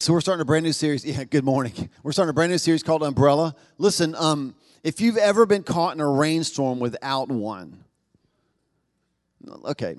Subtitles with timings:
[0.00, 1.04] So we're starting a brand new series.
[1.06, 1.90] Yeah, good morning.
[2.04, 3.56] We're starting a brand new series called Umbrella.
[3.78, 7.82] Listen, um, if you've ever been caught in a rainstorm without one,
[9.64, 9.96] okay,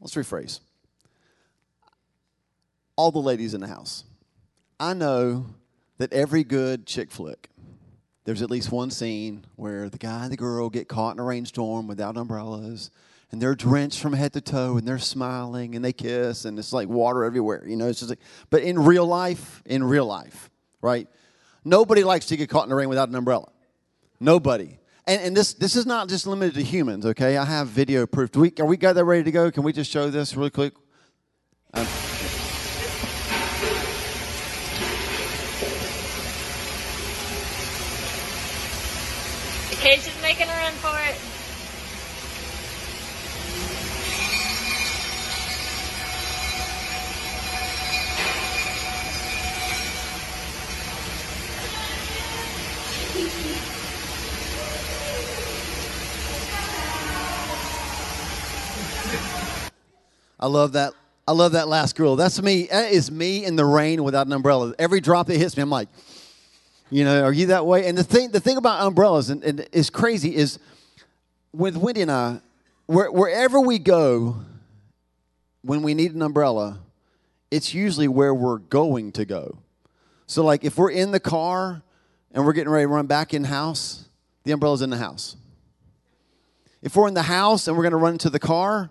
[0.00, 0.60] let's rephrase.
[2.94, 4.04] All the ladies in the house,
[4.78, 5.46] I know
[5.98, 7.48] that every good chick flick,
[8.24, 11.24] there's at least one scene where the guy and the girl get caught in a
[11.24, 12.92] rainstorm without umbrellas
[13.32, 16.72] and they're drenched from head to toe and they're smiling and they kiss and it's
[16.72, 17.88] like water everywhere you know?
[17.88, 18.20] It's just like
[18.50, 20.50] but in real life in real life
[20.80, 21.08] right?
[21.64, 23.48] Nobody likes to get caught in the rain without an umbrella.
[24.18, 24.78] Nobody.
[25.06, 27.36] And, and this this is not just limited to humans okay?
[27.36, 28.30] I have video proof.
[28.30, 29.50] Do we, are we got that ready to go?
[29.50, 30.74] Can we just show this really quick?
[31.74, 31.86] Um,
[39.72, 41.31] Occasion's making a run for it.
[60.42, 60.92] I love that.
[61.28, 62.16] I love that last girl.
[62.16, 62.66] That's me.
[62.70, 64.74] That is me in the rain without an umbrella.
[64.76, 65.88] Every drop that hits me, I'm like,
[66.90, 67.86] you know, are you that way?
[67.86, 70.58] And the thing, the thing about umbrellas, and, and is crazy, is
[71.52, 72.40] with Wendy and I,
[72.86, 74.36] where, wherever we go,
[75.62, 76.80] when we need an umbrella,
[77.52, 79.58] it's usually where we're going to go.
[80.26, 81.82] So, like, if we're in the car
[82.32, 84.08] and we're getting ready to run back in house,
[84.44, 85.36] the umbrella's in the house.
[86.80, 88.90] If we're in the house and we're going to run into the car,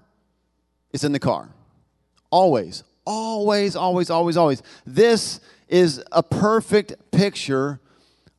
[0.91, 1.49] it's in the car.
[2.29, 4.63] Always, always, always, always, always.
[4.85, 7.79] This is a perfect picture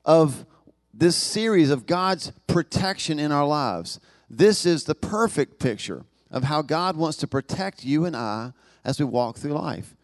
[0.04, 0.46] of
[0.94, 4.00] this series of God's protection in our lives.
[4.30, 8.52] This is the perfect picture of how God wants to protect you and I
[8.84, 9.94] as we walk through life.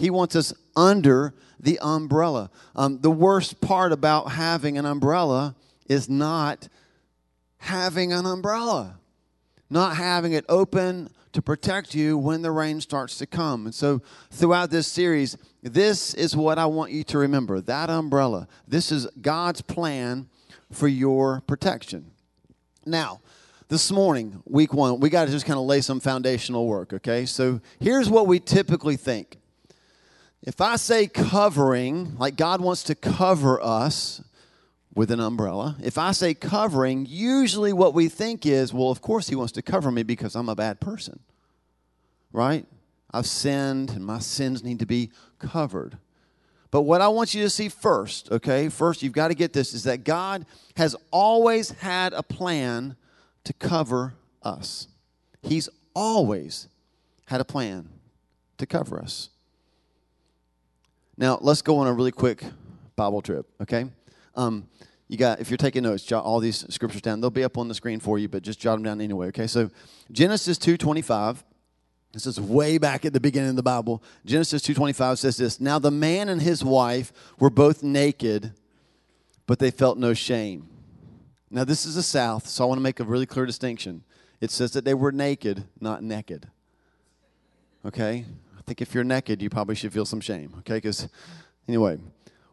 [0.00, 2.50] He wants us under the umbrella.
[2.74, 5.54] Um, the worst part about having an umbrella
[5.88, 6.68] is not
[7.58, 8.98] having an umbrella,
[9.68, 13.66] not having it open to protect you when the rain starts to come.
[13.66, 14.00] And so,
[14.30, 18.48] throughout this series, this is what I want you to remember that umbrella.
[18.66, 20.28] This is God's plan
[20.72, 22.10] for your protection.
[22.86, 23.20] Now,
[23.68, 27.26] this morning, week one, we got to just kind of lay some foundational work, okay?
[27.26, 29.36] So, here's what we typically think.
[30.42, 34.22] If I say covering, like God wants to cover us,
[34.94, 35.76] with an umbrella.
[35.82, 39.62] If I say covering, usually what we think is, well, of course he wants to
[39.62, 41.20] cover me because I'm a bad person.
[42.32, 42.66] Right?
[43.10, 45.98] I've sinned and my sins need to be covered.
[46.70, 49.74] But what I want you to see first, okay, first you've got to get this,
[49.74, 50.46] is that God
[50.76, 52.96] has always had a plan
[53.44, 54.86] to cover us.
[55.42, 56.68] He's always
[57.26, 57.88] had a plan
[58.58, 59.30] to cover us.
[61.20, 62.42] Now, let's go on a really quick
[62.96, 63.84] Bible trip, okay?
[64.34, 64.66] Um,
[65.06, 67.20] you got if you're taking notes, jot all these scriptures down.
[67.20, 69.26] They'll be up on the screen for you, but just jot them down anyway.
[69.26, 69.70] Okay, so
[70.10, 71.44] Genesis two twenty five.
[72.12, 74.02] This is way back at the beginning of the Bible.
[74.24, 78.52] Genesis 2:25 says this, "Now the man and his wife were both naked,
[79.46, 80.68] but they felt no shame."
[81.50, 84.02] Now this is the South, so I want to make a really clear distinction.
[84.40, 86.48] It says that they were naked, not naked.
[87.84, 88.24] Okay?
[88.60, 90.80] I think if you're naked, you probably should feel some shame, okay?
[90.80, 91.08] Cuz
[91.66, 91.98] anyway,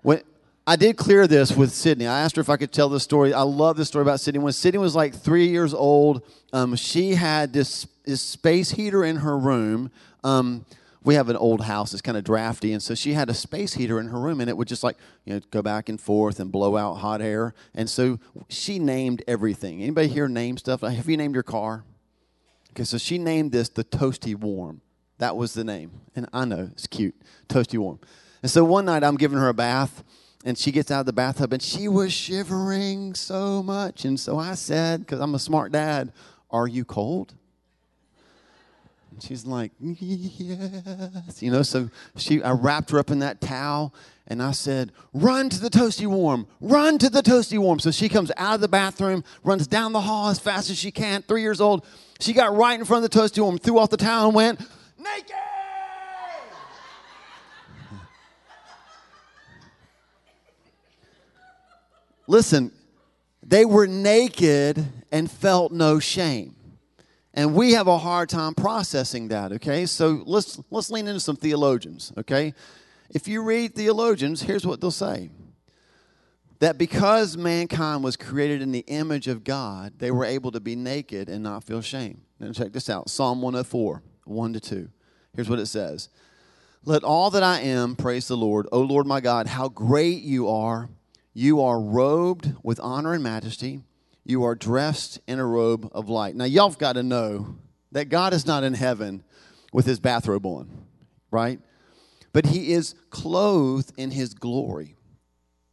[0.01, 0.21] when
[0.65, 2.07] I did clear this with Sydney.
[2.07, 3.33] I asked her if I could tell this story.
[3.33, 4.39] I love this story about Sydney.
[4.39, 9.15] When Sydney was like three years old, um, she had this, this, space heater in
[9.17, 9.91] her room.
[10.25, 10.65] Um,
[11.05, 13.75] we have an old house it's kind of drafty and so she had a space
[13.75, 16.37] heater in her room and it would just like you know go back and forth
[16.37, 18.19] and blow out hot air and so
[18.49, 21.85] she named everything anybody here name stuff have you named your car
[22.71, 24.81] okay so she named this the toasty warm
[25.19, 27.15] that was the name and i know it's cute
[27.47, 27.99] toasty warm
[28.41, 30.03] and so one night i'm giving her a bath
[30.47, 34.05] and she gets out of the bathtub and she was shivering so much.
[34.05, 36.13] And so I said, because I'm a smart dad,
[36.49, 37.33] Are you cold?
[39.11, 41.41] And she's like, Yes.
[41.41, 43.93] You know, so she I wrapped her up in that towel
[44.27, 47.79] and I said, Run to the toasty warm, run to the toasty warm.
[47.79, 50.91] So she comes out of the bathroom, runs down the hall as fast as she
[50.91, 51.85] can, three years old.
[52.21, 54.61] She got right in front of the toasty warm, threw off the towel, and went,
[55.15, 55.35] Naked!
[62.27, 62.71] Listen,
[63.41, 66.55] they were naked and felt no shame.
[67.33, 69.85] And we have a hard time processing that, okay?
[69.85, 72.53] So let's let's lean into some theologians, okay?
[73.09, 75.29] If you read theologians, here's what they'll say.
[76.59, 80.75] That because mankind was created in the image of God, they were able to be
[80.75, 82.21] naked and not feel shame.
[82.39, 83.09] Now check this out.
[83.09, 84.89] Psalm 104, 1 to 2.
[85.37, 86.09] Here's what it says.
[86.83, 88.67] Let all that I am praise the Lord.
[88.71, 90.89] O Lord my God, how great you are.
[91.33, 93.83] You are robed with honor and majesty.
[94.25, 96.35] You are dressed in a robe of light.
[96.35, 97.55] Now, y'all have got to know
[97.91, 99.23] that God is not in heaven
[99.71, 100.85] with his bathrobe on,
[101.29, 101.59] right?
[102.33, 104.95] But he is clothed in his glory.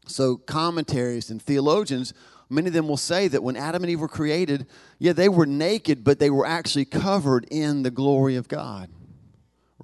[0.07, 2.13] So, commentaries and theologians,
[2.51, 4.67] many of them will say that when Adam and Eve were created,
[4.99, 8.91] yeah, they were naked, but they were actually covered in the glory of God,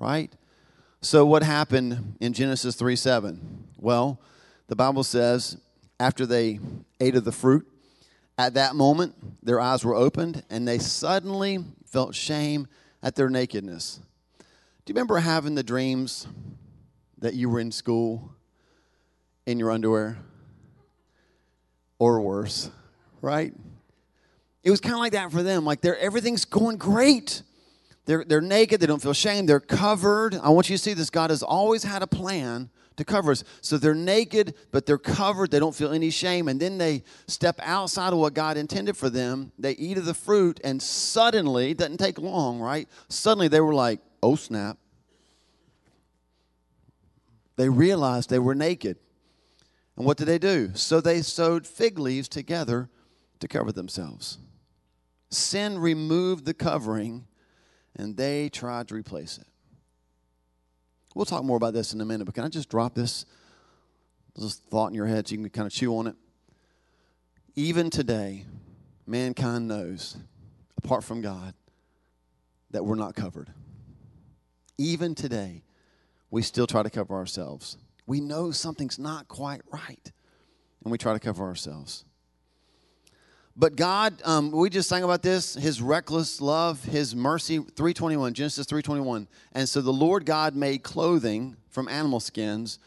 [0.01, 0.33] right?
[1.01, 3.65] So, what happened in Genesis 3 7?
[3.79, 4.19] Well,
[4.67, 5.57] the Bible says
[6.01, 6.59] after they
[6.99, 7.67] ate of the fruit,
[8.37, 9.15] at that moment,
[9.45, 12.67] their eyes were opened and they suddenly felt shame
[13.03, 14.01] at their nakedness.
[14.85, 16.27] Do you remember having the dreams
[17.19, 18.33] that you were in school
[19.47, 20.19] in your underwear?
[21.99, 22.71] Or worse,
[23.21, 23.53] right?
[24.65, 25.67] It was kind of like that for them.
[25.67, 27.43] Like they're everything's going great.
[28.11, 30.35] They're, they're naked, they don't feel shame, they're covered.
[30.35, 31.11] I want you to see this.
[31.11, 33.45] God has always had a plan to cover us.
[33.61, 35.53] So they're naked, but they're covered.
[35.53, 36.49] They don't feel any shame.
[36.49, 39.53] And then they step outside of what God intended for them.
[39.61, 42.89] They eat of the fruit, and suddenly, it doesn't take long, right?
[43.09, 44.77] Suddenly they were like, oh, snap.
[47.55, 48.97] They realized they were naked.
[49.97, 50.73] And what did they do?
[50.75, 52.89] So they sewed fig leaves together
[53.39, 54.39] to cover themselves.
[55.31, 57.29] Sin removed the covering,
[57.97, 59.47] and they tried to replace it.
[61.15, 63.27] We'll talk more about this in a minute, but can I just drop this,
[64.37, 66.17] this thought in your head so you can kind of chew on it?
[67.57, 68.45] Even today,
[69.07, 70.17] mankind knows,
[70.77, 71.55] apart from God,
[72.71, 73.53] that we're not covered.
[74.79, 75.65] Even today,
[76.31, 77.77] we still try to cover ourselves.
[78.07, 80.13] We know something's not quite right,
[80.85, 82.05] and we try to cover ourselves.
[83.61, 88.67] But God, um, we just sang about this, his reckless love, his mercy, 321, Genesis
[88.67, 89.29] 321.
[89.53, 92.79] And so the Lord God made clothing from animal skins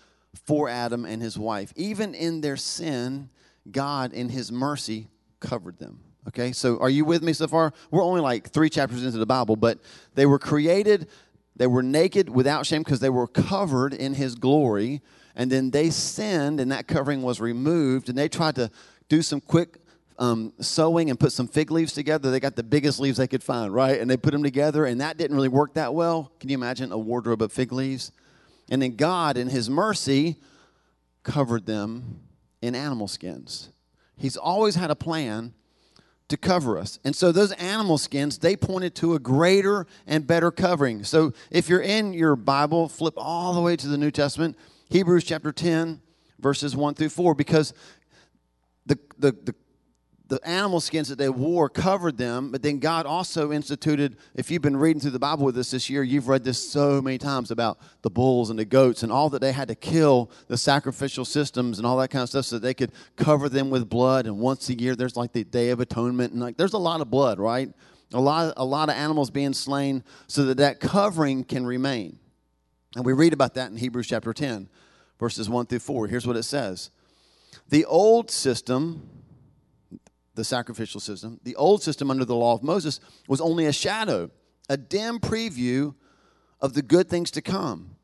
[0.47, 1.73] for Adam and his wife.
[1.75, 3.29] Even in their sin,
[3.69, 5.09] God in his mercy
[5.39, 5.99] covered them.
[6.29, 7.71] Okay, so are you with me so far?
[7.91, 9.77] We're only like three chapters into the Bible, but
[10.15, 11.07] they were created,
[11.55, 15.03] they were naked without shame because they were covered in his glory.
[15.35, 18.71] And then they sinned, and that covering was removed, and they tried to
[19.07, 19.82] do some quick
[20.23, 22.31] um, sewing and put some fig leaves together.
[22.31, 23.99] They got the biggest leaves they could find, right?
[23.99, 26.31] And they put them together, and that didn't really work that well.
[26.39, 28.13] Can you imagine a wardrobe of fig leaves?
[28.69, 30.37] And then God, in His mercy,
[31.23, 32.21] covered them
[32.61, 33.69] in animal skins.
[34.15, 35.53] He's always had a plan
[36.29, 36.99] to cover us.
[37.03, 41.03] And so those animal skins, they pointed to a greater and better covering.
[41.03, 44.57] So if you're in your Bible, flip all the way to the New Testament,
[44.89, 45.99] Hebrews chapter 10,
[46.39, 47.73] verses 1 through 4, because
[48.85, 49.55] the, the, the
[50.33, 54.63] the animal skins that they wore covered them, but then God also instituted, if you've
[54.63, 57.51] been reading through the Bible with us this year, you've read this so many times
[57.51, 61.23] about the bulls and the goats and all that they had to kill, the sacrificial
[61.23, 64.25] systems and all that kind of stuff so that they could cover them with blood.
[64.25, 66.99] And once a year, there's like the Day of Atonement, and like there's a lot
[66.99, 67.69] of blood, right?
[68.11, 72.17] A lot, a lot of animals being slain so that that covering can remain.
[72.95, 74.67] And we read about that in Hebrews chapter 10,
[75.19, 76.07] verses 1 through 4.
[76.07, 76.89] Here's what it says
[77.69, 79.09] The old system,
[80.35, 84.31] the sacrificial system, the old system under the law of Moses was only a shadow,
[84.69, 85.93] a dim preview
[86.59, 87.95] of the good things to come,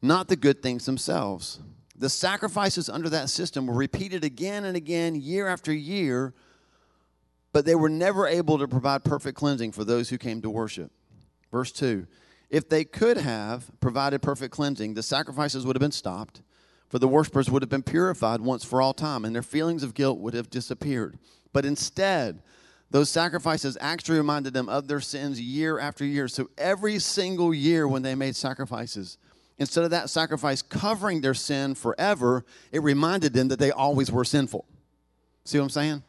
[0.00, 1.60] not the good things themselves.
[1.96, 6.34] The sacrifices under that system were repeated again and again, year after year,
[7.52, 10.90] but they were never able to provide perfect cleansing for those who came to worship.
[11.52, 12.06] Verse 2
[12.50, 16.42] If they could have provided perfect cleansing, the sacrifices would have been stopped
[16.94, 19.94] for the worshippers would have been purified once for all time, and their feelings of
[19.94, 21.18] guilt would have disappeared.
[21.52, 22.40] But instead,
[22.88, 26.28] those sacrifices actually reminded them of their sins year after year.
[26.28, 29.18] So every single year when they made sacrifices,
[29.58, 34.24] instead of that sacrifice covering their sin forever, it reminded them that they always were
[34.24, 34.64] sinful.
[35.44, 36.02] See what I'm saying?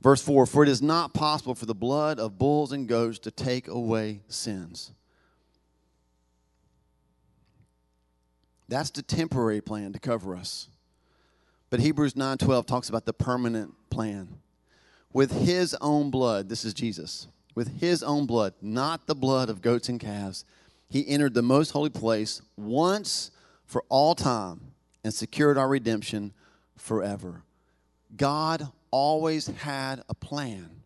[0.00, 3.30] Verse 4 For it is not possible for the blood of bulls and goats to
[3.30, 4.92] take away sins.
[8.74, 10.66] That's the temporary plan to cover us.
[11.70, 14.40] But Hebrews 9:12 talks about the permanent plan.
[15.12, 17.28] With his own blood, this is Jesus.
[17.54, 20.44] With his own blood, not the blood of goats and calves,
[20.88, 23.30] he entered the most holy place once
[23.64, 24.72] for all time
[25.04, 26.32] and secured our redemption
[26.76, 27.44] forever.
[28.16, 30.82] God always had a plan.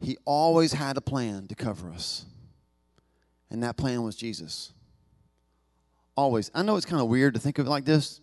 [0.00, 2.26] He always had a plan to cover us.
[3.48, 4.72] And that plan was Jesus.
[6.18, 6.50] Always.
[6.52, 8.20] I know it's kind of weird to think of it like this.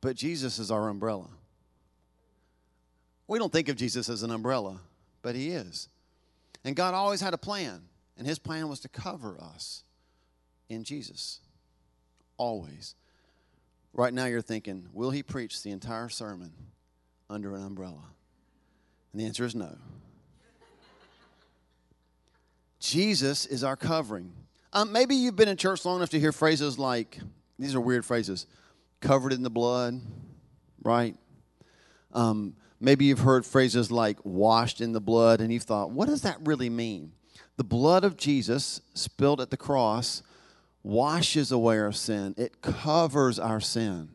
[0.00, 1.28] but Jesus is our umbrella.
[3.26, 4.80] We don't think of Jesus as an umbrella,
[5.20, 5.88] but he is.
[6.64, 7.82] And God always had a plan,
[8.16, 9.82] and his plan was to cover us
[10.70, 11.40] in Jesus.
[12.38, 12.94] Always.
[13.96, 16.52] Right now, you're thinking, will he preach the entire sermon
[17.30, 18.04] under an umbrella?
[19.12, 19.74] And the answer is no.
[22.78, 24.34] Jesus is our covering.
[24.74, 27.18] Um, maybe you've been in church long enough to hear phrases like
[27.58, 28.46] these are weird phrases
[29.00, 29.98] covered in the blood,
[30.84, 31.16] right?
[32.12, 36.20] Um, maybe you've heard phrases like washed in the blood, and you've thought, what does
[36.20, 37.12] that really mean?
[37.56, 40.22] The blood of Jesus spilled at the cross
[40.86, 44.10] washes away our sin, it covers our sin.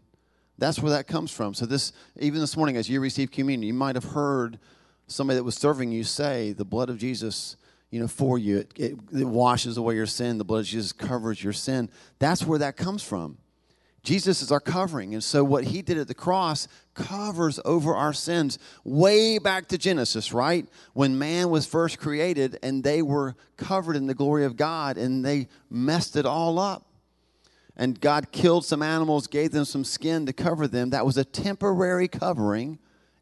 [0.58, 1.54] That's where that comes from.
[1.54, 4.60] So, this, even this morning, as you receive communion, you might have heard
[5.08, 7.58] somebody that was serving you say, The blood of Jesus
[7.90, 8.60] you know, for you.
[8.60, 10.38] It, it, it, washes away your sin.
[10.38, 11.90] The blood of Jesus covers your sin.
[12.20, 13.38] That's where that comes from.
[14.04, 15.14] Jesus is our covering.
[15.14, 19.78] And so, what he did at the cross covers over our sins way back to
[19.78, 20.68] Genesis, right?
[20.94, 25.24] When man was first created and they were covered in the glory of God and
[25.24, 26.88] they messed it all up.
[27.78, 30.90] And God killed some animals, gave them some skin to cover them.
[30.90, 32.80] That was a temporary covering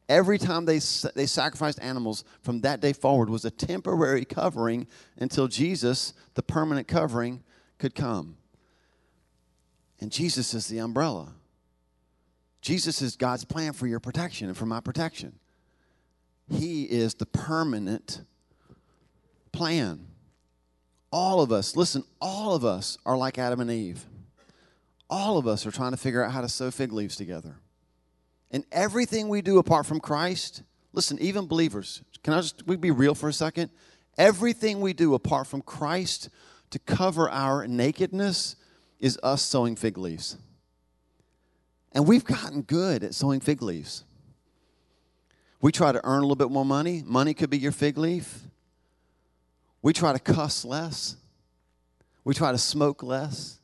[0.10, 0.80] Every time they,
[1.14, 4.88] they sacrificed animals from that day forward was a temporary covering
[5.20, 7.44] until Jesus, the permanent covering,
[7.78, 8.39] could come.
[10.00, 11.34] And Jesus is the umbrella.
[12.62, 15.40] Jesus is God's plan for your protection and for my protection.
[16.50, 18.22] He is the permanent
[19.52, 20.08] plan.
[21.12, 24.06] All of us, listen, all of us are like Adam and Eve.
[25.10, 27.56] All of us are trying to figure out how to sew fig leaves together.
[28.52, 30.64] And everything we do apart from Christ,
[30.94, 33.72] listen, even believers, can I just we be real for a second?
[34.18, 36.30] Everything we do apart from Christ
[36.72, 38.56] to cover our nakedness
[39.00, 40.38] is us sewing fig leaves.
[41.92, 44.04] And we've gotten good at sewing fig leaves.
[45.62, 47.04] We try to earn a little bit more money.
[47.06, 48.42] Money could be your fig leaf.
[49.82, 51.16] We try to cuss less.
[52.24, 53.60] We try to smoke less.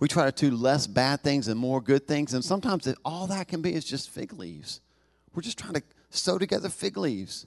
[0.00, 2.34] We try to do less bad things and more good things.
[2.34, 4.80] And sometimes all that can be is just fig leaves.
[5.34, 7.46] We're just trying to sew together fig leaves.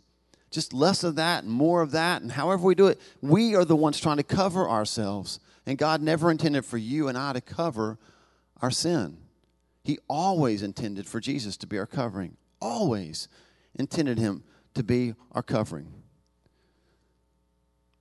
[0.50, 2.22] Just less of that and more of that.
[2.22, 5.40] And however we do it, we are the ones trying to cover ourselves.
[5.66, 7.98] And God never intended for you and I to cover
[8.62, 9.18] our sin.
[9.84, 13.28] He always intended for Jesus to be our covering, always
[13.76, 16.02] intended him to be our covering.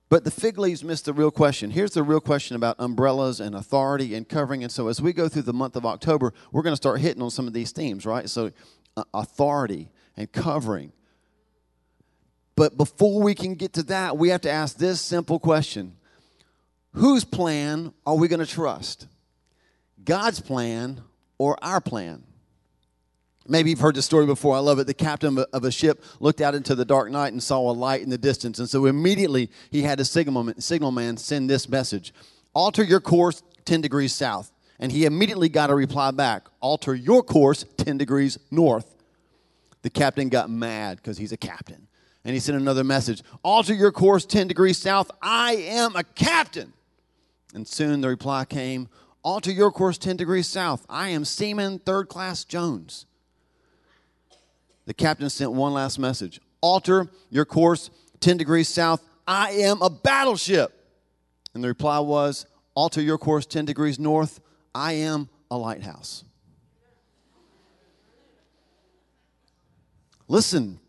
[0.09, 1.71] But the fig leaves miss the real question.
[1.71, 4.61] Here's the real question about umbrellas and authority and covering.
[4.61, 7.23] And so, as we go through the month of October, we're going to start hitting
[7.23, 8.29] on some of these themes, right?
[8.29, 8.51] So,
[8.97, 10.91] uh, authority and covering.
[12.57, 15.95] But before we can get to that, we have to ask this simple question
[16.93, 19.07] Whose plan are we going to trust?
[20.03, 21.01] God's plan
[21.37, 22.23] or our plan?
[23.47, 24.55] Maybe you've heard the story before.
[24.55, 24.87] I love it.
[24.87, 28.01] The captain of a ship looked out into the dark night and saw a light
[28.01, 28.59] in the distance.
[28.59, 32.13] And so immediately he had a signal, signal man send this message
[32.53, 34.51] Alter your course 10 degrees south.
[34.79, 38.95] And he immediately got a reply back Alter your course 10 degrees north.
[39.81, 41.87] The captain got mad because he's a captain.
[42.23, 45.09] And he sent another message Alter your course 10 degrees south.
[45.21, 46.73] I am a captain.
[47.53, 48.87] And soon the reply came
[49.23, 50.85] Alter your course 10 degrees south.
[50.89, 53.05] I am Seaman Third Class Jones
[54.85, 57.89] the captain sent one last message Alter your course
[58.19, 59.01] 10 degrees south.
[59.25, 60.77] I am a battleship.
[61.53, 64.41] And the reply was Alter your course 10 degrees north.
[64.75, 66.23] I am a lighthouse.
[70.27, 70.79] Listen,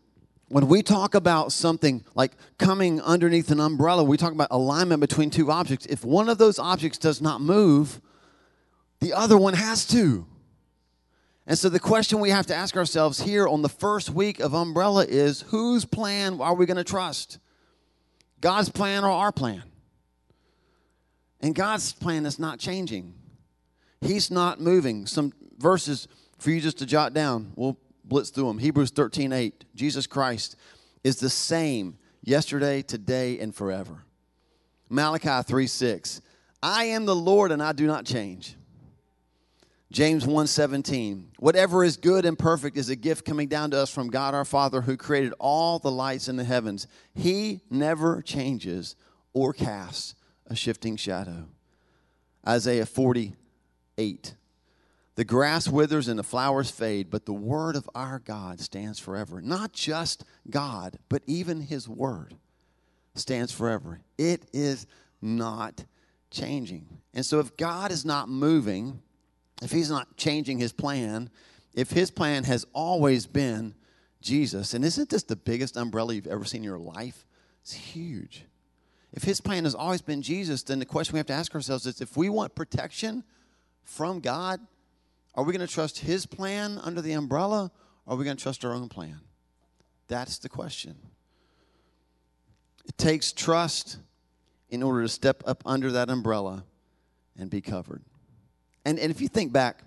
[0.53, 5.31] when we talk about something like coming underneath an umbrella, we talk about alignment between
[5.31, 5.87] two objects.
[5.87, 7.99] If one of those objects does not move,
[8.99, 10.27] the other one has to.
[11.47, 14.53] And so the question we have to ask ourselves here on the first week of
[14.53, 17.39] Umbrella is whose plan are we going to trust?
[18.39, 19.63] God's plan or our plan?
[21.41, 23.15] And God's plan is not changing.
[24.01, 25.07] He's not moving.
[25.07, 26.07] Some verses
[26.37, 27.53] for you just to jot down.
[27.55, 28.57] We'll blitz through them.
[28.57, 29.65] Hebrews 13 8.
[29.75, 30.55] Jesus Christ
[31.03, 34.03] is the same yesterday, today, and forever.
[34.89, 36.21] Malachi 3 6.
[36.61, 38.55] I am the Lord and I do not change.
[39.91, 44.09] James 1:17 Whatever is good and perfect is a gift coming down to us from
[44.09, 46.87] God our Father who created all the lights in the heavens.
[47.13, 48.95] He never changes
[49.33, 50.15] or casts
[50.47, 51.47] a shifting shadow.
[52.47, 54.35] Isaiah 48
[55.15, 59.41] The grass withers and the flowers fade, but the word of our God stands forever.
[59.41, 62.35] Not just God, but even his word
[63.13, 64.01] stands forever.
[64.17, 64.87] It is
[65.21, 65.85] not
[66.31, 66.87] changing.
[67.13, 69.01] And so if God is not moving,
[69.61, 71.29] if he's not changing his plan,
[71.75, 73.75] if his plan has always been
[74.19, 77.25] Jesus, and isn't this the biggest umbrella you've ever seen in your life?
[77.61, 78.45] It's huge.
[79.11, 81.85] If his plan has always been Jesus, then the question we have to ask ourselves
[81.85, 83.23] is if we want protection
[83.83, 84.59] from God,
[85.35, 87.71] are we going to trust his plan under the umbrella
[88.05, 89.19] or are we going to trust our own plan?
[90.07, 90.95] That's the question.
[92.85, 93.97] It takes trust
[94.69, 96.65] in order to step up under that umbrella
[97.37, 98.03] and be covered.
[98.85, 99.83] And, and if you think back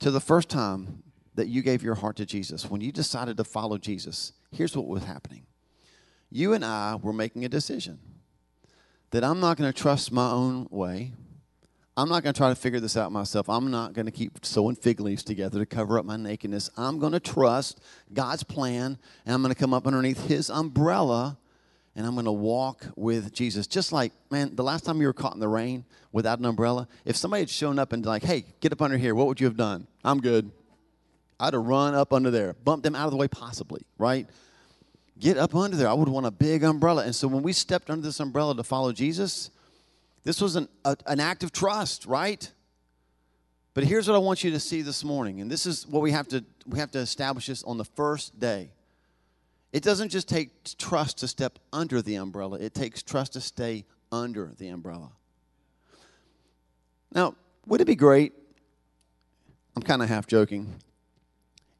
[0.00, 1.02] to the first time
[1.34, 4.86] that you gave your heart to Jesus, when you decided to follow Jesus, here's what
[4.86, 5.46] was happening.
[6.30, 7.98] You and I were making a decision
[9.10, 11.12] that I'm not going to trust my own way.
[11.96, 13.48] I'm not going to try to figure this out myself.
[13.48, 16.70] I'm not going to keep sewing fig leaves together to cover up my nakedness.
[16.76, 17.80] I'm going to trust
[18.12, 21.36] God's plan, and I'm going to come up underneath His umbrella,
[21.96, 23.66] and I'm going to walk with Jesus.
[23.66, 26.86] Just like, man, the last time you were caught in the rain without an umbrella,
[27.04, 29.46] if somebody had shown up and like, hey, get up under here, what would you
[29.46, 29.86] have done?
[30.04, 30.50] I'm good.
[31.40, 34.28] I'd have run up under there, bumped them out of the way, possibly, right?
[35.18, 35.88] Get up under there.
[35.88, 37.04] I would want a big umbrella.
[37.04, 39.50] And so when we stepped under this umbrella to follow Jesus,
[40.24, 42.50] this was an, a, an act of trust, right?
[43.74, 46.10] But here's what I want you to see this morning, and this is what we
[46.10, 48.72] have to we have to establish this on the first day.
[49.72, 53.84] It doesn't just take trust to step under the umbrella, it takes trust to stay
[54.10, 55.12] under the umbrella.
[57.12, 57.34] Now,
[57.66, 58.32] would it be great?
[59.76, 60.74] I'm kind of half joking.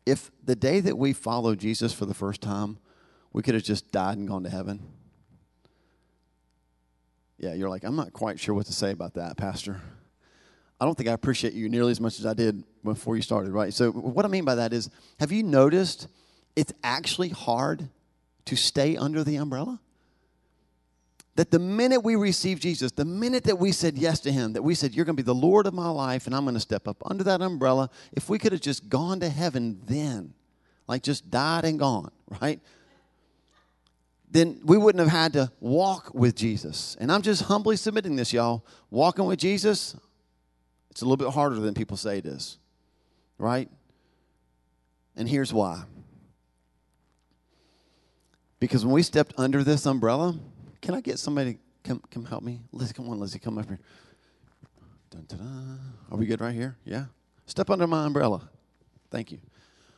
[0.06, 2.78] If the day that we follow Jesus for the first time,
[3.32, 4.80] we could have just died and gone to heaven.
[7.40, 9.80] Yeah, you're like, I'm not quite sure what to say about that, Pastor.
[10.78, 13.52] I don't think I appreciate you nearly as much as I did before you started,
[13.52, 13.72] right?
[13.72, 16.06] So, what I mean by that is, have you noticed
[16.54, 17.88] it's actually hard
[18.44, 19.80] to stay under the umbrella?
[21.36, 24.62] That the minute we received Jesus, the minute that we said yes to Him, that
[24.62, 26.60] we said, You're going to be the Lord of my life, and I'm going to
[26.60, 30.34] step up under that umbrella, if we could have just gone to heaven then,
[30.86, 32.10] like just died and gone,
[32.42, 32.60] right?
[34.30, 36.96] Then we wouldn't have had to walk with Jesus.
[37.00, 38.64] And I'm just humbly submitting this, y'all.
[38.90, 39.96] Walking with Jesus,
[40.90, 42.58] it's a little bit harder than people say it is,
[43.38, 43.68] right?
[45.16, 45.82] And here's why.
[48.60, 50.38] Because when we stepped under this umbrella,
[50.80, 52.60] can I get somebody come, come help me?
[52.72, 53.80] Lizzie, come on, Lizzie, come up here.
[55.10, 55.80] Dun, dun, dun.
[56.10, 56.76] Are we good right here?
[56.84, 57.06] Yeah?
[57.46, 58.48] Step under my umbrella.
[59.10, 59.38] Thank you.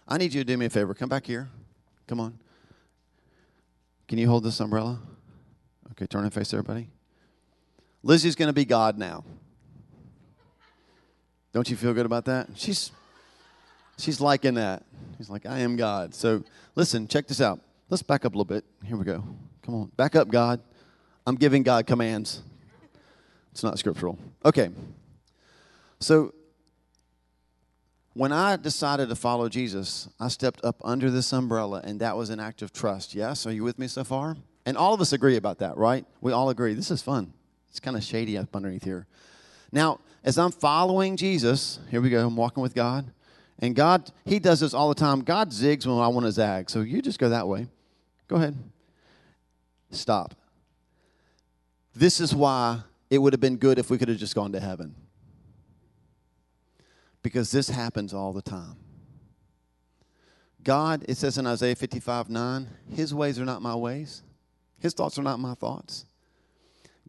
[0.09, 0.95] I need you to do me a favor.
[0.95, 1.51] Come back here.
[2.07, 2.39] Come on.
[4.13, 5.01] Can you hold this umbrella?
[5.93, 6.91] Okay, turn and face everybody.
[8.03, 9.25] Lizzie's going to be God now.
[11.55, 12.51] Don't you feel good about that?
[12.55, 12.93] She's
[13.97, 14.83] she's liking that.
[15.17, 16.15] She's like, I am God.
[16.15, 16.45] So
[16.75, 17.61] listen, check this out.
[17.89, 18.67] Let's back up a little bit.
[18.85, 19.25] Here we go.
[19.63, 19.87] Come on.
[19.97, 20.61] Back up, God.
[21.27, 22.43] I'm giving God commands.
[23.53, 24.19] It's not scriptural.
[24.45, 24.69] Okay.
[26.01, 26.35] So
[28.15, 32.31] when I decided to follow Jesus, I stepped up under this umbrella, and that was
[32.31, 33.15] an act of trust.
[33.15, 33.47] Yes?
[33.47, 34.37] Are you with me so far?
[34.67, 36.05] And all of us agree about that, right?
[36.21, 36.75] We all agree.
[36.75, 37.33] This is fun.
[37.71, 39.07] It's kind of shady up underneath here.
[39.73, 43.11] Now, as I'm following Jesus, here we go, I'm walking with God.
[43.59, 45.23] And God, He does this all the time.
[45.23, 46.69] God zigs when I want to zag.
[46.69, 47.67] So you just go that way.
[48.29, 48.57] Go ahead.
[49.91, 50.35] Stop.
[51.95, 54.61] This is why it would have been good if we could have just gone to
[54.61, 54.95] heaven
[57.23, 58.77] because this happens all the time.
[60.63, 64.23] God, it says in Isaiah 55 9, His ways are not my ways,
[64.79, 66.05] His thoughts are not my thoughts.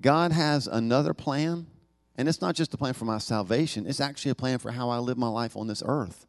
[0.01, 1.67] God has another plan,
[2.17, 4.89] and it's not just a plan for my salvation, it's actually a plan for how
[4.89, 6.25] I live my life on this earth.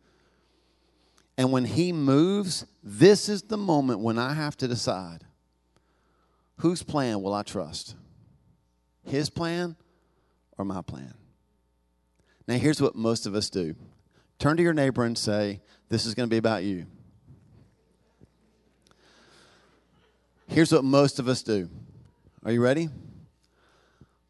[1.36, 5.24] And when He moves, this is the moment when I have to decide
[6.58, 7.96] whose plan will I trust?
[9.02, 9.76] His plan
[10.56, 11.14] or my plan?
[12.46, 13.74] Now, here's what most of us do
[14.38, 16.86] turn to your neighbor and say, This is going to be about you.
[20.46, 21.68] Here's what most of us do.
[22.44, 22.88] Are you ready?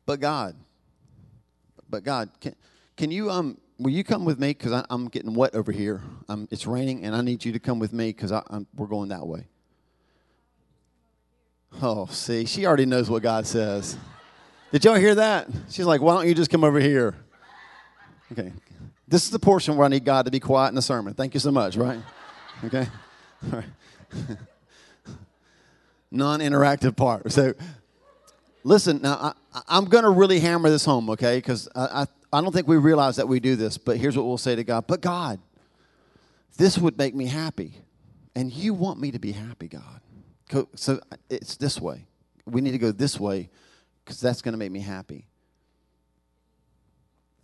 [0.06, 0.54] But God,
[1.90, 2.54] but God, can,
[2.96, 6.02] can you um will you come with me because I'm getting wet over here.
[6.28, 8.32] Um, it's raining and I need you to come with me because
[8.76, 9.46] we're going that way.
[11.82, 13.96] Oh, see, she already knows what God says.
[14.70, 15.48] Did y'all hear that?
[15.70, 17.14] She's like, why don't you just come over here?
[18.32, 18.52] Okay.
[19.06, 21.14] This is the portion where I need God to be quiet in the sermon.
[21.14, 22.00] Thank you so much, right?
[22.64, 22.86] Okay?
[23.52, 24.38] All right.
[26.10, 27.30] Non interactive part.
[27.32, 27.54] So,
[28.62, 31.38] listen, now I, am going to really hammer this home, okay?
[31.38, 32.06] Because I, I,
[32.38, 34.64] I don't think we realize that we do this, but here's what we'll say to
[34.64, 34.86] God.
[34.86, 35.40] But God,
[36.56, 37.74] this would make me happy.
[38.36, 40.66] And you want me to be happy, God.
[40.76, 42.06] So it's this way.
[42.46, 43.50] We need to go this way
[44.04, 45.26] because that's going to make me happy.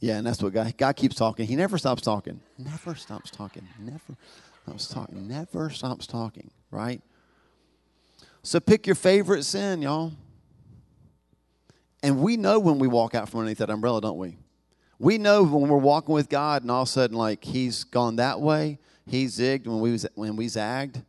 [0.00, 1.46] Yeah, and that's what God, God keeps talking.
[1.46, 2.40] He never stops talking.
[2.58, 3.68] Never stops talking.
[3.78, 4.16] Never
[4.64, 5.28] stops talking.
[5.28, 7.02] Never stops talking, right?
[8.42, 10.12] So pick your favorite sin, y'all.
[12.02, 14.38] And we know when we walk out from underneath that umbrella, don't we?
[14.98, 18.16] We know when we're walking with God and all of a sudden, like, He's gone
[18.16, 21.02] that way, He zigged when we, was, when we zagged.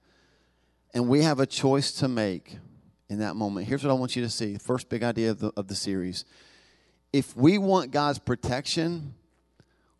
[0.93, 2.58] And we have a choice to make
[3.10, 3.67] in that moment.
[3.67, 4.58] Here's what I want you to see.
[4.58, 6.25] First big idea of the, of the series.
[7.13, 9.13] If we want God's protection,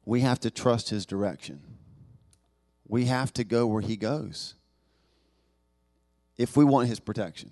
[0.06, 1.62] we have to trust His direction.
[2.88, 4.56] We have to go where He goes
[6.38, 7.52] if we want His protection.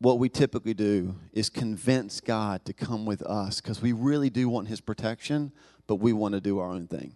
[0.00, 4.48] What we typically do is convince God to come with us because we really do
[4.48, 5.52] want His protection,
[5.86, 7.14] but we want to do our own thing.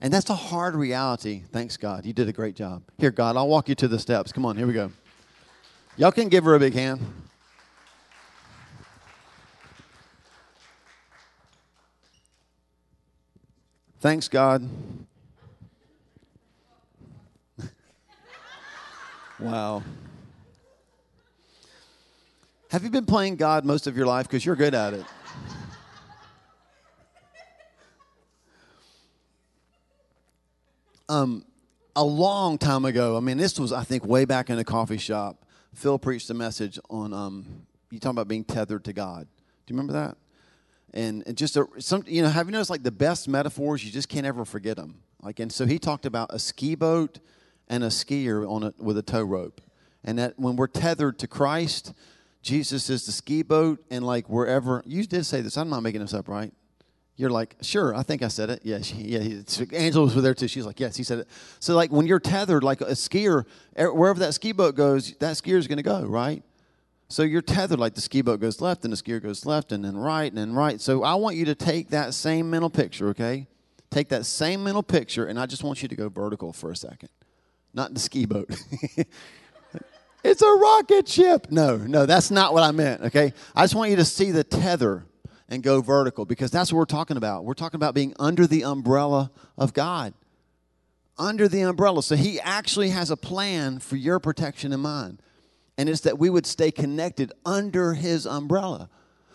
[0.00, 1.42] And that's a hard reality.
[1.52, 2.06] Thanks, God.
[2.06, 2.82] You did a great job.
[2.98, 4.32] Here, God, I'll walk you to the steps.
[4.32, 4.92] Come on, here we go.
[5.96, 7.00] Y'all can give her a big hand.
[14.00, 14.68] Thanks, God.
[19.40, 19.82] wow.
[22.70, 24.28] Have you been playing God most of your life?
[24.28, 25.04] Because you're good at it.
[31.08, 31.44] um,
[31.96, 34.98] a long time ago, I mean, this was, I think, way back in a coffee
[34.98, 35.44] shop.
[35.74, 39.26] Phil preached a message on, um, you talking about being tethered to God.
[39.66, 40.16] Do you remember that?
[40.94, 44.08] And, just a, some, you know, have you noticed like the best metaphors, you just
[44.08, 45.02] can't ever forget them.
[45.22, 47.18] Like, and so he talked about a ski boat
[47.68, 49.60] and a skier on a, with a tow rope.
[50.04, 51.92] And that when we're tethered to Christ,
[52.42, 56.00] Jesus is the ski boat, and like wherever, you did say this, I'm not making
[56.00, 56.52] this up, right?
[57.16, 58.60] You're like, sure, I think I said it.
[58.62, 59.42] Yeah, yeah.
[59.72, 60.46] Angela was there too.
[60.46, 61.28] She's like, yes, he said it.
[61.58, 63.44] So like when you're tethered, like a skier,
[63.76, 66.44] er, wherever that ski boat goes, that skier is going to go, right?
[67.10, 69.82] So you're tethered like the ski boat goes left and the skier goes left and
[69.84, 70.80] then right and then right.
[70.80, 73.46] So I want you to take that same mental picture, okay?
[73.90, 76.76] Take that same mental picture, and I just want you to go vertical for a
[76.76, 77.08] second.
[77.72, 78.50] Not the ski boat.
[80.24, 81.46] it's a rocket ship.
[81.50, 83.32] No, no, that's not what I meant, okay?
[83.54, 85.06] I just want you to see the tether
[85.48, 87.46] and go vertical because that's what we're talking about.
[87.46, 90.12] We're talking about being under the umbrella of God.
[91.16, 92.02] Under the umbrella.
[92.02, 95.18] So He actually has a plan for your protection and mine.
[95.78, 98.90] And it's that we would stay connected under His umbrella.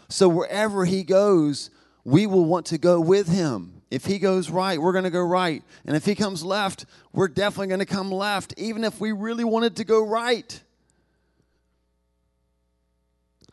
[0.10, 1.72] So wherever He goes,
[2.04, 3.82] we will want to go with Him.
[3.90, 5.64] If He goes right, we're going to go right.
[5.86, 9.46] And if He comes left, we're definitely going to come left, even if we really
[9.46, 10.62] wanted to go right.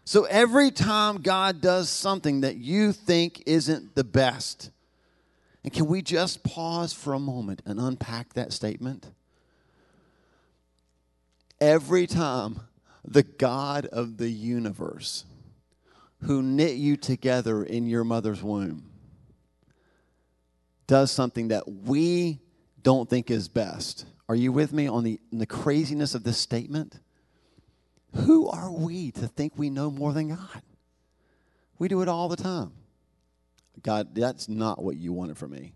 [0.05, 4.71] So every time God does something that you think isn't the best,
[5.63, 9.07] and can we just pause for a moment and unpack that statement?
[11.61, 12.63] Every time
[13.05, 15.25] the God of the universe
[16.23, 18.91] who knit you together in your mother's womb
[20.87, 22.41] does something that we
[22.83, 24.07] don't think is best.
[24.29, 26.99] Are you with me on the, the craziness of this statement?
[28.15, 30.63] Who are we to think we know more than God?
[31.79, 32.73] We do it all the time.
[33.83, 35.75] God, that's not what you wanted from me.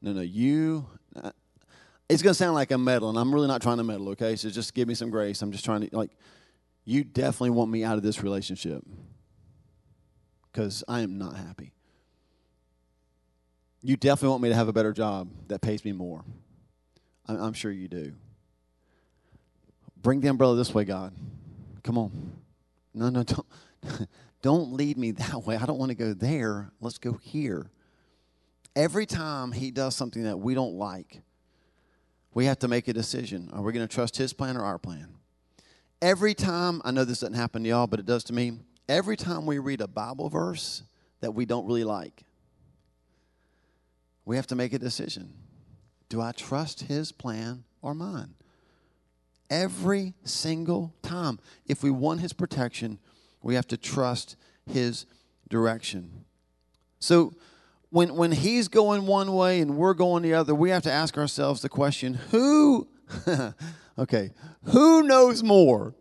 [0.00, 0.86] No, no, you.
[2.08, 3.16] It's going to sound like I'm meddling.
[3.16, 4.34] I'm really not trying to meddle, okay?
[4.36, 5.42] So just give me some grace.
[5.42, 6.10] I'm just trying to, like,
[6.84, 8.82] you definitely want me out of this relationship
[10.50, 11.72] because I am not happy.
[13.82, 16.24] You definitely want me to have a better job that pays me more.
[17.26, 18.14] I'm sure you do.
[20.00, 21.12] Bring the umbrella this way, God.
[21.82, 22.32] Come on.
[22.94, 23.46] No, no, don't.
[24.42, 25.56] don't lead me that way.
[25.56, 26.70] I don't want to go there.
[26.80, 27.70] Let's go here.
[28.74, 31.22] Every time he does something that we don't like,
[32.34, 33.50] we have to make a decision.
[33.52, 35.08] Are we going to trust his plan or our plan?
[36.00, 38.52] Every time, I know this doesn't happen to y'all, but it does to me.
[38.88, 40.82] Every time we read a Bible verse
[41.20, 42.22] that we don't really like,
[44.24, 45.32] we have to make a decision.
[46.08, 48.34] Do I trust his plan or mine?
[49.50, 51.38] every single time.
[51.66, 52.98] If we want His protection,
[53.42, 54.36] we have to trust
[54.66, 55.06] His
[55.48, 56.24] direction.
[57.00, 57.32] So,
[57.90, 61.16] when, when He's going one way and we're going the other, we have to ask
[61.16, 62.88] ourselves the question who,
[63.98, 64.30] okay,
[64.64, 65.94] who knows more?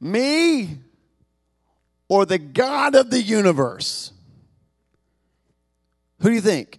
[0.00, 0.78] Me
[2.08, 4.12] or the God of the universe?
[6.20, 6.78] Who do you think?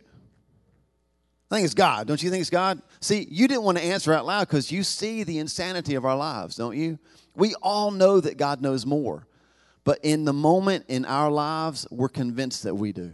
[1.50, 2.08] I think it's God.
[2.08, 2.82] Don't you think it's God?
[3.00, 6.16] See, you didn't want to answer out loud because you see the insanity of our
[6.16, 6.98] lives, don't you?
[7.36, 9.28] We all know that God knows more.
[9.84, 13.14] But in the moment in our lives, we're convinced that we do.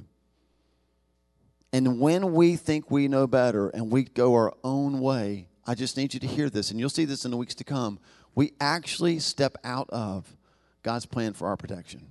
[1.71, 5.97] And when we think we know better and we go our own way, I just
[5.97, 7.99] need you to hear this, and you'll see this in the weeks to come.
[8.33, 10.35] We actually step out of
[10.81, 12.07] God's plan for our protection.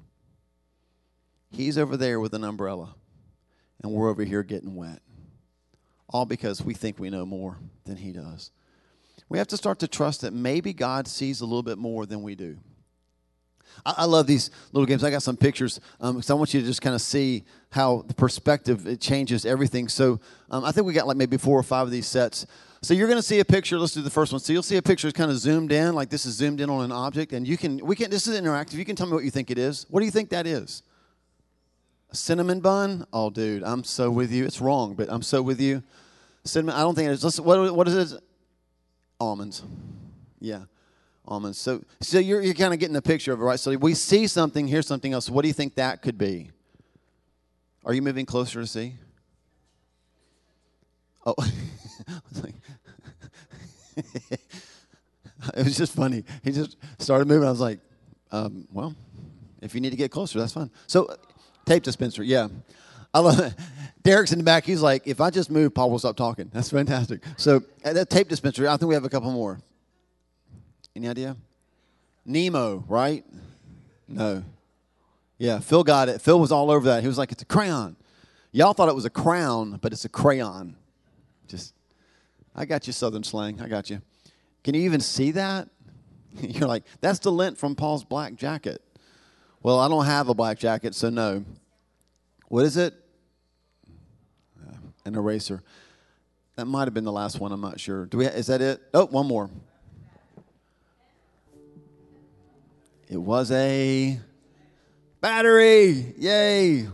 [1.51, 2.95] He's over there with an umbrella,
[3.83, 5.01] and we're over here getting wet.
[6.09, 8.53] All because we think we know more than He does.
[9.29, 12.23] We have to start to trust that maybe God sees a little bit more than
[12.23, 12.59] we do.
[13.85, 15.05] I, I love these little games.
[15.05, 18.05] I got some pictures because um, I want you to just kind of see how
[18.07, 19.89] the perspective it changes everything.
[19.89, 22.47] So um, I think we got like maybe four or five of these sets.
[22.81, 23.79] So you're going to see a picture.
[23.79, 24.41] Let's do the first one.
[24.41, 26.71] So you'll see a picture is kind of zoomed in, like this is zoomed in
[26.71, 28.11] on an object, and you can we can.
[28.11, 28.75] This is interactive.
[28.75, 29.87] You can tell me what you think it is.
[29.91, 30.83] What do you think that is?
[32.11, 33.05] A cinnamon bun?
[33.13, 34.45] Oh, dude, I'm so with you.
[34.47, 35.83] It's wrong, but I'm so with you.
[36.45, 36.77] Cinnamon.
[36.77, 37.41] I don't think it is.
[37.41, 38.23] What what is it?
[39.21, 39.63] Almonds.
[40.39, 40.65] Yeah
[41.29, 41.59] almonds.
[41.59, 43.61] So, so you're, you're kind of getting the picture of it, right?
[43.61, 45.31] So we see something, here's something else.
[45.31, 46.51] What do you think that could be?
[47.85, 48.95] Are you moving closer to see?
[51.25, 51.35] Oh,
[53.97, 56.25] it was just funny.
[56.43, 57.47] He just started moving.
[57.47, 57.81] I was like,
[58.31, 58.95] um, well,
[59.61, 60.71] if you need to get closer, that's fine.
[60.87, 61.15] So,
[61.67, 62.49] tape dispenser, yeah.
[63.13, 63.55] I love it.
[64.03, 64.65] Derek's in the back.
[64.65, 66.51] He's like, if I just move, Paul will stop talking.
[66.53, 67.23] That's fantastic.
[67.37, 69.61] So, that tape dispenser, I think we have a couple more.
[70.99, 71.37] Any idea?
[72.27, 73.25] Nemo, right?
[74.09, 74.43] No.
[75.39, 76.21] Yeah, Phil got it.
[76.21, 77.03] Phil was all over that.
[77.03, 77.95] He was like, it's a crayon.
[78.51, 80.75] Y'all thought it was a crown, but it's a crayon.
[81.47, 81.73] Just,
[82.53, 83.63] I got you, Southern slang.
[83.63, 84.03] I got you.
[84.65, 85.69] Can you even see that?
[86.41, 88.83] You're like, that's the lint from Paul's black jacket.
[89.63, 91.45] Well, I don't have a black jacket, so no.
[92.49, 92.93] What is it?
[94.61, 95.63] Uh, an eraser.
[96.57, 97.53] That might have been the last one.
[97.53, 98.07] I'm not sure.
[98.07, 98.27] Do we?
[98.27, 98.83] Is that it?
[98.93, 99.49] Oh, one more.
[103.11, 104.19] It was a
[105.21, 106.15] battery.
[106.19, 106.83] Yay.
[106.83, 106.87] I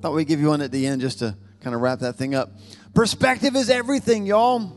[0.00, 2.34] thought we'd give you one at the end just to kind of wrap that thing
[2.34, 2.50] up.
[2.94, 4.72] Perspective is everything, y'all.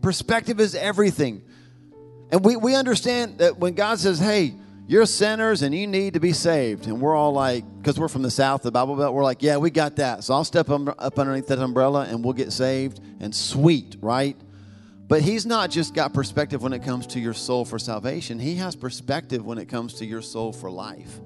[0.00, 1.42] Perspective is everything.
[2.30, 4.54] And we, we understand that when God says, hey,
[4.88, 6.86] you're sinners and you need to be saved.
[6.86, 9.56] And we're all like, because we're from the South, the Bible Belt, we're like, yeah,
[9.56, 10.24] we got that.
[10.24, 13.00] So I'll step um, up underneath that umbrella and we'll get saved.
[13.20, 14.36] And sweet, right?
[15.08, 18.56] But he's not just got perspective when it comes to your soul for salvation, he
[18.56, 21.20] has perspective when it comes to your soul for life.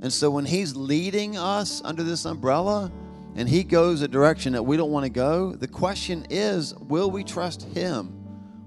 [0.00, 2.92] And so when he's leading us under this umbrella
[3.34, 7.10] and he goes a direction that we don't want to go, the question is will
[7.10, 8.12] we trust him?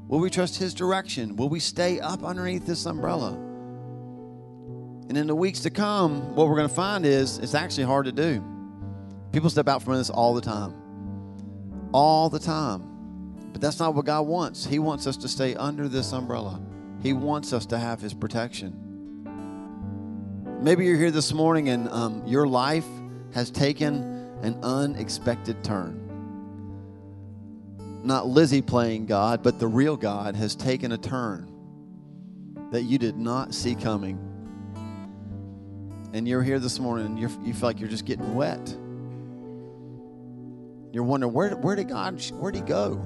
[0.07, 1.35] Will we trust his direction?
[1.35, 3.33] Will we stay up underneath this umbrella?
[5.07, 8.05] And in the weeks to come, what we're going to find is it's actually hard
[8.05, 8.43] to do.
[9.31, 10.73] People step out from this all the time.
[11.91, 12.98] All the time.
[13.51, 14.65] But that's not what God wants.
[14.65, 16.61] He wants us to stay under this umbrella,
[17.01, 18.85] He wants us to have His protection.
[20.61, 22.85] Maybe you're here this morning and um, your life
[23.33, 24.03] has taken
[24.41, 26.05] an unexpected turn.
[28.03, 31.49] Not Lizzie playing God, but the real God has taken a turn
[32.71, 34.17] that you did not see coming.
[36.13, 38.75] And you're here this morning and you feel like you're just getting wet.
[40.91, 43.01] You're wondering, where, where did God, where did He go?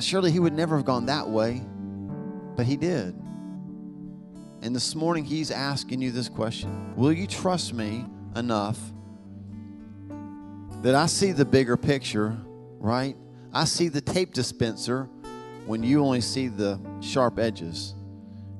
[0.00, 1.62] Surely he would never have gone that way,
[2.56, 3.14] but he did.
[4.62, 8.78] And this morning, he's asking you this question Will you trust me enough
[10.82, 12.36] that I see the bigger picture,
[12.78, 13.16] right?
[13.52, 15.08] I see the tape dispenser
[15.66, 17.94] when you only see the sharp edges.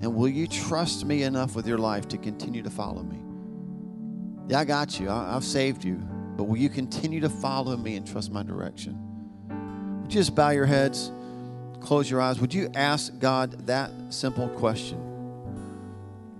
[0.00, 3.20] And will you trust me enough with your life to continue to follow me?
[4.48, 5.10] Yeah, I got you.
[5.10, 5.96] I, have saved you.
[6.36, 9.03] But will you continue to follow me and trust my direction?
[10.04, 11.10] Would you just bow your heads?
[11.84, 14.98] close your eyes, would you ask God that simple question?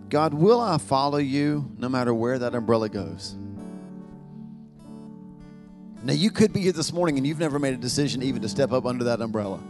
[0.09, 3.37] God, will I follow you no matter where that umbrella goes?
[6.03, 8.48] Now, you could be here this morning and you've never made a decision even to
[8.48, 9.61] step up under that umbrella.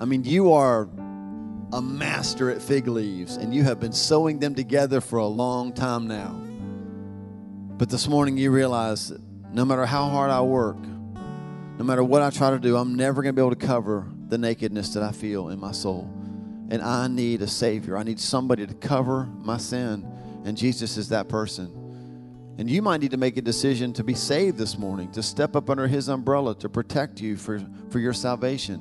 [0.00, 0.88] I mean, you are
[1.72, 5.72] a master at fig leaves and you have been sewing them together for a long
[5.72, 6.40] time now.
[7.78, 9.20] But this morning you realize that
[9.52, 10.76] no matter how hard I work,
[11.82, 14.06] no matter what I try to do, I'm never going to be able to cover
[14.28, 16.08] the nakedness that I feel in my soul.
[16.70, 17.98] And I need a Savior.
[17.98, 20.06] I need somebody to cover my sin.
[20.44, 22.54] And Jesus is that person.
[22.56, 25.56] And you might need to make a decision to be saved this morning, to step
[25.56, 28.76] up under His umbrella to protect you for, for your salvation.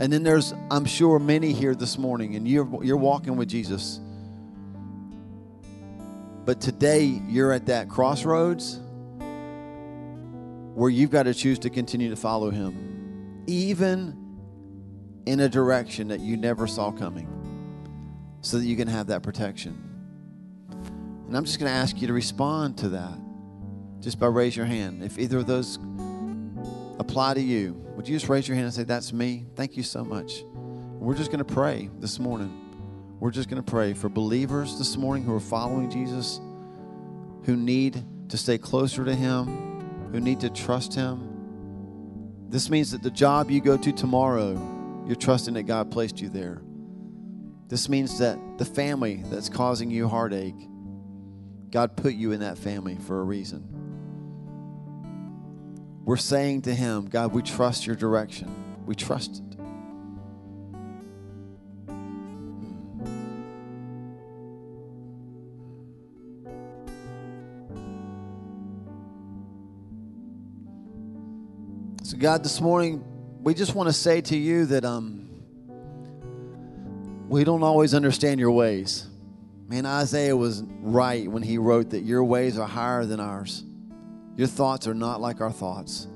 [0.00, 4.00] And then there's, I'm sure, many here this morning, and you're, you're walking with Jesus.
[6.44, 8.80] But today, you're at that crossroads
[10.74, 14.20] where you've got to choose to continue to follow Him even
[15.26, 17.28] in a direction that you never saw coming,
[18.42, 19.78] so that you can have that protection.
[21.26, 23.18] And I'm just going to ask you to respond to that
[24.00, 25.02] just by raise your hand.
[25.02, 25.78] If either of those
[26.98, 29.46] apply to you, would you just raise your hand and say, That's me?
[29.56, 30.44] Thank you so much.
[30.98, 32.60] We're just going to pray this morning.
[33.20, 36.40] We're just going to pray for believers this morning who are following Jesus
[37.44, 39.73] who need to stay closer to Him,
[40.14, 42.46] who need to trust Him.
[42.48, 44.52] This means that the job you go to tomorrow,
[45.08, 46.62] you're trusting that God placed you there.
[47.66, 50.54] This means that the family that's causing you heartache,
[51.68, 53.66] God put you in that family for a reason.
[56.04, 58.54] We're saying to Him, God, we trust your direction.
[58.86, 59.53] We trust it.
[72.14, 73.04] So, God, this morning,
[73.42, 75.28] we just want to say to you that um,
[77.28, 79.08] we don't always understand your ways.
[79.66, 83.64] Man, Isaiah was right when he wrote that your ways are higher than ours.
[84.36, 86.06] Your thoughts are not like our thoughts.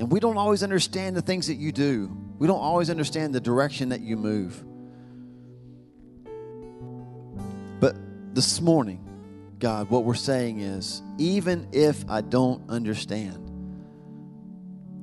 [0.00, 2.10] And we don't always understand the things that you do.
[2.40, 4.64] We don't always understand the direction that you move.
[7.78, 7.94] But
[8.34, 9.06] this morning,
[9.60, 13.49] God, what we're saying is even if I don't understand,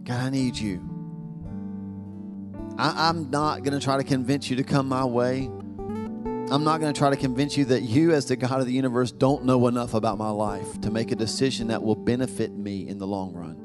[0.07, 0.77] God, I need you.
[2.77, 5.49] I, am not going to try to convince you to come my way.
[6.49, 8.71] I'm not going to try to convince you that you, as the God of the
[8.71, 12.87] universe, don't know enough about my life to make a decision that will benefit me
[12.87, 13.63] in the long run.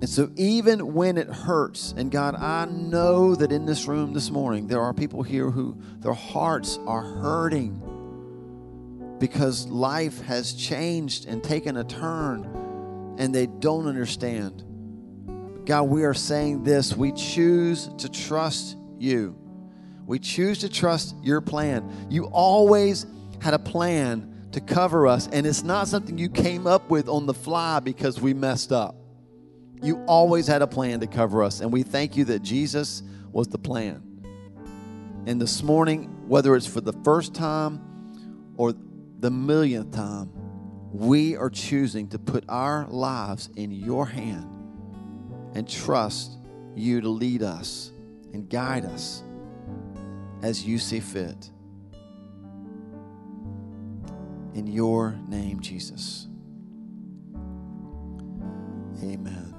[0.00, 4.32] And so, even when it hurts, and God, I know that in this room this
[4.32, 7.80] morning, there are people here who their hearts are hurting
[9.20, 12.63] because life has changed and taken a turn
[13.18, 14.62] and they don't understand.
[15.66, 16.94] God, we are saying this.
[16.94, 19.36] We choose to trust you.
[20.06, 22.08] We choose to trust your plan.
[22.10, 23.06] You always
[23.40, 27.26] had a plan to cover us, and it's not something you came up with on
[27.26, 28.94] the fly because we messed up.
[29.82, 33.48] You always had a plan to cover us, and we thank you that Jesus was
[33.48, 34.02] the plan.
[35.26, 37.80] And this morning, whether it's for the first time
[38.56, 38.74] or
[39.18, 40.30] the millionth time,
[40.94, 44.48] we are choosing to put our lives in your hand
[45.56, 46.38] and trust
[46.76, 47.90] you to lead us
[48.32, 49.24] and guide us
[50.42, 51.50] as you see fit.
[54.54, 56.28] In your name, Jesus.
[59.02, 59.53] Amen.